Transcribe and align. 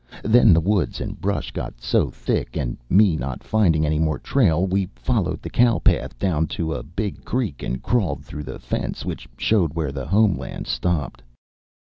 Then 0.23 0.51
the 0.51 0.59
woods 0.59 0.99
and 0.99 1.21
brush 1.21 1.51
got 1.51 1.79
so 1.79 2.09
thick, 2.09 2.57
and 2.57 2.75
me 2.89 3.15
not 3.15 3.43
finding 3.43 3.85
any 3.85 3.99
more 3.99 4.17
trail, 4.17 4.65
we 4.65 4.87
followed 4.95 5.43
the 5.43 5.49
cow 5.51 5.77
path 5.77 6.17
down 6.17 6.47
to 6.57 6.73
a 6.73 6.81
big 6.81 7.23
creek 7.23 7.61
and 7.61 7.83
crawled 7.83 8.25
through 8.25 8.45
the 8.45 8.57
fence 8.57 9.05
which 9.05 9.29
showed 9.37 9.75
where 9.75 9.91
the 9.91 10.07
Home 10.07 10.35
land 10.35 10.65
stopped. 10.65 11.21